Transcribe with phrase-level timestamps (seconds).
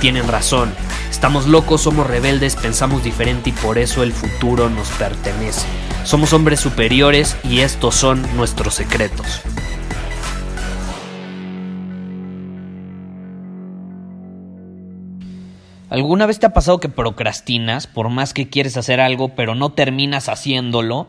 [0.00, 0.72] tienen razón.
[1.10, 5.66] Estamos locos, somos rebeldes, pensamos diferente y por eso el futuro nos pertenece.
[6.04, 9.42] Somos hombres superiores y estos son nuestros secretos.
[15.90, 19.72] ¿Alguna vez te ha pasado que procrastinas por más que quieres hacer algo pero no
[19.72, 21.08] terminas haciéndolo?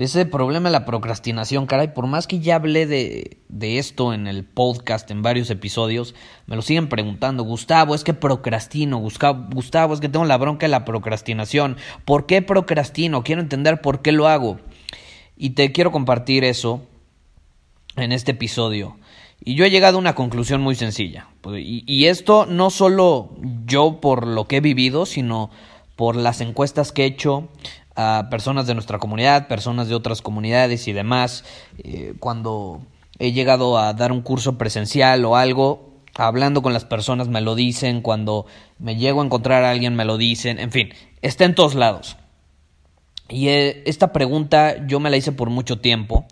[0.00, 4.26] Ese problema de la procrastinación, caray, por más que ya hablé de, de, esto en
[4.26, 6.14] el podcast en varios episodios,
[6.46, 10.70] me lo siguen preguntando, Gustavo, es que procrastino, Gustavo, es que tengo la bronca de
[10.70, 13.22] la procrastinación, ¿por qué procrastino?
[13.22, 14.58] Quiero entender por qué lo hago.
[15.36, 16.80] Y te quiero compartir eso
[17.96, 18.96] en este episodio.
[19.44, 21.28] Y yo he llegado a una conclusión muy sencilla.
[21.46, 25.50] Y, y esto no solo yo por lo que he vivido, sino
[25.94, 27.50] por las encuestas que he hecho,
[28.00, 31.44] a personas de nuestra comunidad, personas de otras comunidades y demás.
[31.78, 32.80] Eh, cuando
[33.18, 37.54] he llegado a dar un curso presencial o algo, hablando con las personas me lo
[37.54, 38.46] dicen, cuando
[38.78, 42.16] me llego a encontrar a alguien me lo dicen, en fin, está en todos lados.
[43.28, 46.26] Y eh, esta pregunta yo me la hice por mucho tiempo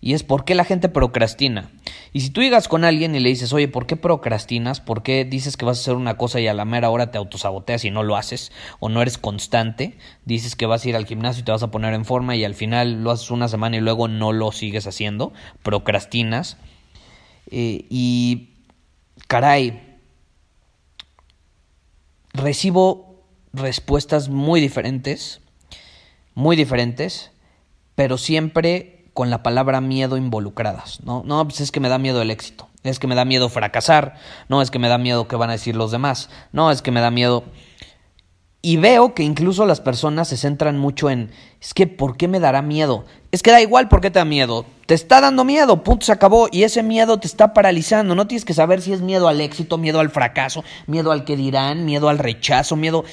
[0.00, 1.70] y es por qué la gente procrastina.
[2.12, 4.80] Y si tú llegas con alguien y le dices, oye, ¿por qué procrastinas?
[4.80, 7.18] ¿Por qué dices que vas a hacer una cosa y a la mera hora te
[7.18, 8.52] autosaboteas y no lo haces?
[8.78, 9.98] ¿O no eres constante?
[10.24, 12.44] Dices que vas a ir al gimnasio y te vas a poner en forma y
[12.44, 15.32] al final lo haces una semana y luego no lo sigues haciendo.
[15.62, 16.56] Procrastinas.
[17.50, 18.50] Eh, y,
[19.28, 19.98] caray,
[22.32, 25.40] recibo respuestas muy diferentes,
[26.34, 27.30] muy diferentes,
[27.94, 31.22] pero siempre con la palabra miedo involucradas, ¿no?
[31.24, 34.16] No, pues es que me da miedo el éxito, es que me da miedo fracasar,
[34.50, 36.90] no, es que me da miedo que van a decir los demás, no, es que
[36.92, 37.42] me da miedo...
[38.60, 41.30] Y veo que incluso las personas se centran mucho en,
[41.62, 43.06] es que, ¿por qué me dará miedo?
[43.32, 46.12] Es que da igual por qué te da miedo, te está dando miedo, punto, se
[46.12, 49.40] acabó, y ese miedo te está paralizando, no tienes que saber si es miedo al
[49.40, 53.04] éxito, miedo al fracaso, miedo al que dirán, miedo al rechazo, miedo...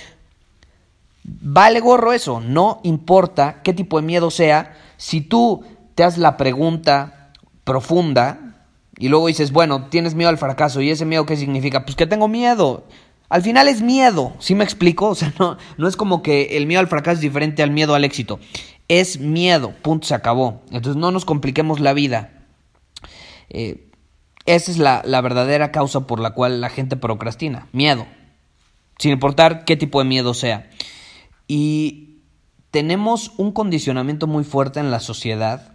[1.24, 5.64] Vale gorro eso, no importa qué tipo de miedo sea, si tú
[5.96, 7.32] te haces la pregunta
[7.64, 8.54] profunda
[8.98, 11.86] y luego dices, bueno, tienes miedo al fracaso y ese miedo qué significa?
[11.86, 12.86] Pues que tengo miedo.
[13.30, 15.08] Al final es miedo, ¿sí me explico?
[15.14, 17.96] O sea, no, no es como que el miedo al fracaso es diferente al miedo
[17.96, 18.40] al éxito.
[18.88, 20.62] Es miedo, punto, se acabó.
[20.72, 22.32] Entonces no nos compliquemos la vida.
[23.50, 23.90] Eh,
[24.46, 28.06] esa es la, la verdadera causa por la cual la gente procrastina, miedo.
[29.00, 30.70] Sin importar qué tipo de miedo sea.
[31.48, 32.20] Y
[32.72, 35.73] tenemos un condicionamiento muy fuerte en la sociedad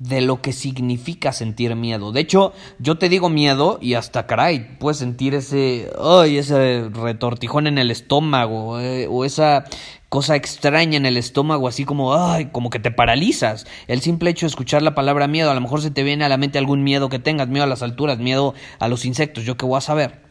[0.00, 2.10] de lo que significa sentir miedo.
[2.10, 7.66] De hecho, yo te digo miedo y hasta caray, puedes sentir ese, ay, ese retortijón
[7.66, 9.66] en el estómago eh, o esa
[10.08, 13.66] cosa extraña en el estómago, así como, ay, como que te paralizas.
[13.88, 16.30] El simple hecho de escuchar la palabra miedo, a lo mejor se te viene a
[16.30, 19.58] la mente algún miedo que tengas, miedo a las alturas, miedo a los insectos, yo
[19.58, 20.22] qué voy a saber.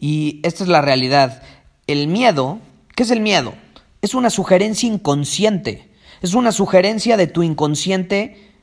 [0.00, 1.40] Y esta es la realidad.
[1.86, 2.58] El miedo,
[2.96, 3.54] ¿qué es el miedo?
[4.02, 5.93] Es una sugerencia inconsciente
[6.24, 8.54] es una sugerencia de tu inconsciente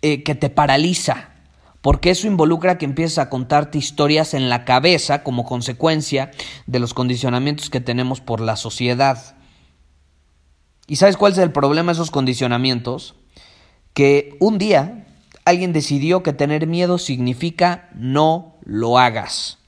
[0.00, 1.32] eh, que te paraliza,
[1.82, 6.30] porque eso involucra que empieces a contarte historias en la cabeza como consecuencia
[6.66, 9.36] de los condicionamientos que tenemos por la sociedad.
[10.86, 13.16] ¿Y sabes cuál es el problema de esos condicionamientos?
[13.92, 15.06] Que un día
[15.44, 19.58] alguien decidió que tener miedo significa no lo hagas.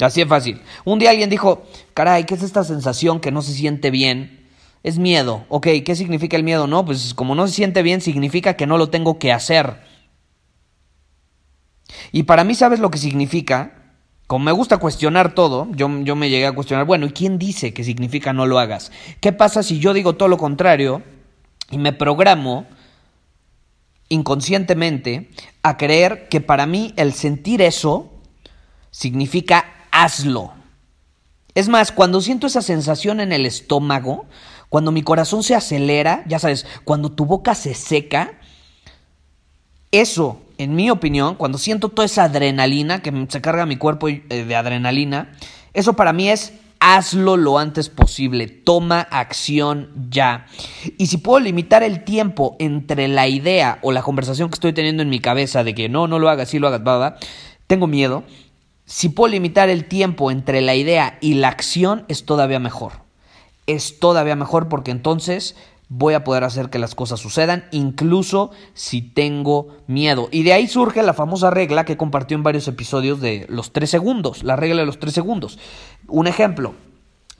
[0.00, 0.62] Así es fácil.
[0.86, 4.43] Un día alguien dijo, caray, ¿qué es esta sensación que no se siente bien?
[4.84, 5.46] Es miedo.
[5.48, 6.66] Ok, ¿qué significa el miedo?
[6.66, 9.82] No, pues como no se siente bien, significa que no lo tengo que hacer.
[12.12, 13.94] Y para mí, ¿sabes lo que significa?
[14.26, 17.82] Como me gusta cuestionar todo, yo, me llegué a cuestionar, bueno, ¿y quién dice que
[17.82, 18.92] significa no lo hagas?
[19.20, 21.02] ¿Qué pasa si yo digo todo lo contrario
[21.70, 22.66] y me programo
[24.10, 25.30] inconscientemente
[25.62, 28.12] a creer que para mí el sentir eso
[28.90, 30.52] significa hazlo?
[31.54, 34.26] Es más, cuando siento esa sensación en el estómago,
[34.74, 38.40] cuando mi corazón se acelera, ya sabes, cuando tu boca se seca,
[39.92, 44.20] eso, en mi opinión, cuando siento toda esa adrenalina, que se carga mi cuerpo eh,
[44.28, 45.30] de adrenalina,
[45.74, 50.46] eso para mí es hazlo lo antes posible, toma acción ya.
[50.98, 55.04] Y si puedo limitar el tiempo entre la idea o la conversación que estoy teniendo
[55.04, 57.16] en mi cabeza de que no, no lo hagas, sí lo hagas, baba,
[57.68, 58.24] tengo miedo.
[58.86, 63.03] Si puedo limitar el tiempo entre la idea y la acción, es todavía mejor.
[63.66, 65.56] Es todavía mejor porque entonces
[65.88, 70.28] voy a poder hacer que las cosas sucedan, incluso si tengo miedo.
[70.30, 73.90] Y de ahí surge la famosa regla que compartió en varios episodios de los tres
[73.90, 75.58] segundos, la regla de los tres segundos.
[76.08, 76.74] Un ejemplo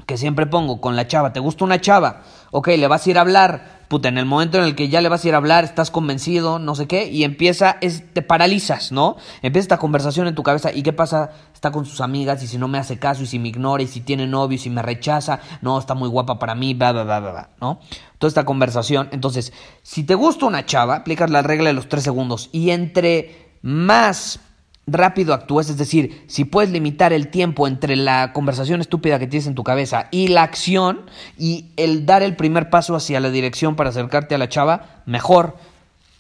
[0.07, 2.23] que siempre pongo con la chava, ¿te gusta una chava?
[2.51, 5.01] Ok, le vas a ir a hablar, puta, en el momento en el que ya
[5.01, 8.93] le vas a ir a hablar, estás convencido, no sé qué, y empieza, te paralizas,
[8.93, 9.17] ¿no?
[9.43, 11.31] Empieza esta conversación en tu cabeza, ¿y qué pasa?
[11.55, 13.87] Está con sus amigas, y si no me hace caso, y si me ignora, y
[13.87, 17.05] si tiene novio, y si me rechaza, no, está muy guapa para mí, bla, bla,
[17.05, 17.81] bla, bla, ¿no?
[18.19, 19.53] Toda esta conversación, entonces,
[19.83, 24.41] si te gusta una chava, aplicas la regla de los tres segundos, y entre más
[24.87, 29.47] rápido actúes, es decir, si puedes limitar el tiempo entre la conversación estúpida que tienes
[29.47, 31.07] en tu cabeza y la acción
[31.39, 35.57] y el dar el primer paso hacia la dirección para acercarte a la chava, mejor.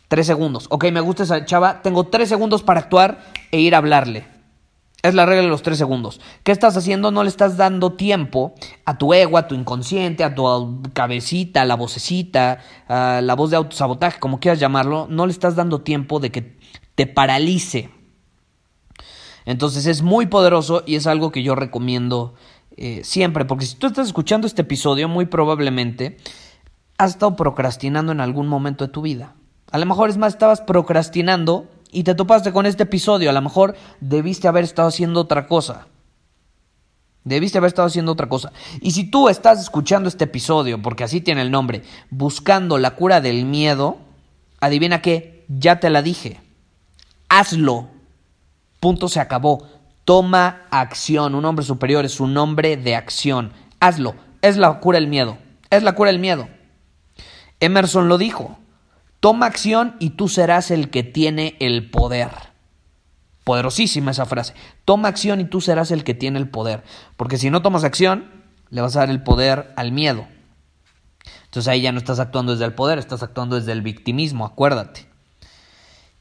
[0.08, 0.66] Tres segundos.
[0.68, 4.26] Ok, me gusta esa chava, tengo tres segundos para actuar e ir a hablarle.
[5.02, 6.20] Es la regla de los tres segundos.
[6.44, 7.10] ¿Qué estás haciendo?
[7.10, 8.54] No le estás dando tiempo
[8.86, 13.50] a tu ego, a tu inconsciente, a tu cabecita, a la vocecita, a la voz
[13.50, 15.06] de autosabotaje, como quieras llamarlo.
[15.10, 16.56] No le estás dando tiempo de que
[16.94, 17.90] te paralice
[19.46, 22.34] entonces es muy poderoso y es algo que yo recomiendo
[22.76, 26.16] eh, siempre, porque si tú estás escuchando este episodio, muy probablemente
[26.98, 29.34] has estado procrastinando en algún momento de tu vida.
[29.70, 33.30] A lo mejor es más, estabas procrastinando y te topaste con este episodio.
[33.30, 35.86] A lo mejor debiste haber estado haciendo otra cosa.
[37.24, 38.52] Debiste haber estado haciendo otra cosa.
[38.80, 43.20] Y si tú estás escuchando este episodio, porque así tiene el nombre, buscando la cura
[43.20, 43.98] del miedo,
[44.60, 46.40] adivina qué, ya te la dije.
[47.28, 47.93] Hazlo.
[48.84, 49.66] Punto se acabó.
[50.04, 51.34] Toma acción.
[51.34, 53.54] Un hombre superior es un hombre de acción.
[53.80, 54.14] Hazlo.
[54.42, 55.38] Es la cura del miedo.
[55.70, 56.50] Es la cura del miedo.
[57.60, 58.58] Emerson lo dijo.
[59.20, 62.28] Toma acción y tú serás el que tiene el poder.
[63.44, 64.52] Poderosísima esa frase.
[64.84, 66.84] Toma acción y tú serás el que tiene el poder.
[67.16, 70.26] Porque si no tomas acción, le vas a dar el poder al miedo.
[71.46, 75.13] Entonces ahí ya no estás actuando desde el poder, estás actuando desde el victimismo, acuérdate.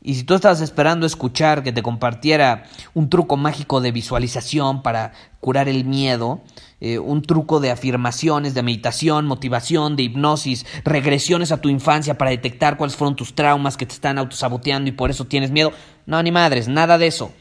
[0.06, 5.14] Y si tú estabas esperando escuchar que te compartiera un truco mágico de visualización para
[5.40, 6.42] curar el miedo,
[6.82, 12.32] eh, un truco de afirmaciones, de meditación, motivación, de hipnosis, regresiones a tu infancia para
[12.32, 15.72] detectar cuáles fueron tus traumas que te están autosaboteando y por eso tienes miedo,
[16.06, 17.32] no, ni madres, nada de eso.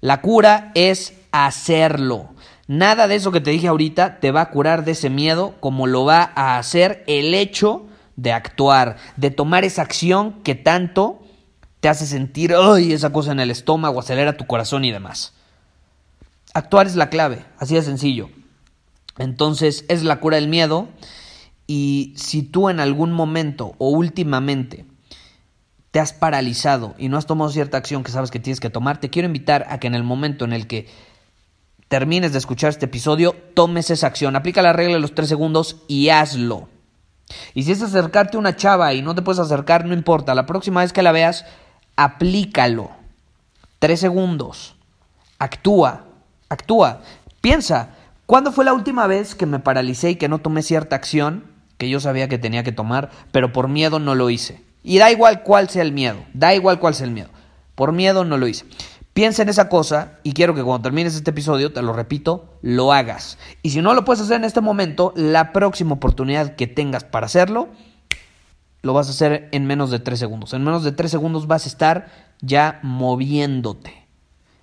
[0.00, 2.28] La cura es hacerlo.
[2.68, 5.88] Nada de eso que te dije ahorita te va a curar de ese miedo como
[5.88, 11.25] lo va a hacer el hecho de actuar, de tomar esa acción que tanto
[11.86, 12.92] te hace sentir ¡ay!
[12.92, 15.34] esa cosa en el estómago, acelera tu corazón y demás.
[16.52, 18.28] Actuar es la clave, así de sencillo.
[19.18, 20.88] Entonces es la cura del miedo
[21.68, 24.84] y si tú en algún momento o últimamente
[25.92, 28.98] te has paralizado y no has tomado cierta acción que sabes que tienes que tomar,
[28.98, 30.88] te quiero invitar a que en el momento en el que
[31.86, 35.76] termines de escuchar este episodio, tomes esa acción, aplica la regla de los tres segundos
[35.86, 36.68] y hazlo.
[37.54, 40.46] Y si es acercarte a una chava y no te puedes acercar, no importa, la
[40.46, 41.44] próxima vez que la veas,
[41.96, 42.90] aplícalo.
[43.78, 44.76] Tres segundos.
[45.38, 46.04] Actúa,
[46.48, 47.00] actúa.
[47.40, 47.90] Piensa,
[48.26, 51.44] ¿cuándo fue la última vez que me paralicé y que no tomé cierta acción
[51.78, 54.62] que yo sabía que tenía que tomar, pero por miedo no lo hice?
[54.82, 57.28] Y da igual cuál sea el miedo, da igual cuál sea el miedo.
[57.74, 58.64] Por miedo no lo hice.
[59.12, 62.92] Piensa en esa cosa y quiero que cuando termines este episodio, te lo repito, lo
[62.92, 63.38] hagas.
[63.62, 67.26] Y si no lo puedes hacer en este momento, la próxima oportunidad que tengas para
[67.26, 67.68] hacerlo,
[68.86, 70.54] lo vas a hacer en menos de tres segundos.
[70.54, 72.08] En menos de tres segundos vas a estar
[72.40, 74.06] ya moviéndote.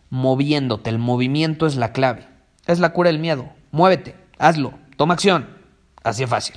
[0.10, 0.90] Moviéndote.
[0.90, 2.28] El movimiento es la clave.
[2.66, 3.50] Es la cura del miedo.
[3.72, 5.48] Muévete, hazlo, toma acción.
[6.04, 6.56] Así es fácil.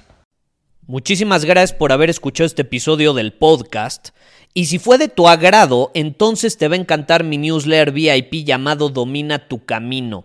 [0.87, 4.11] Muchísimas gracias por haber escuchado este episodio del podcast.
[4.55, 8.89] Y si fue de tu agrado, entonces te va a encantar mi newsletter VIP llamado
[8.89, 10.25] Domina tu Camino.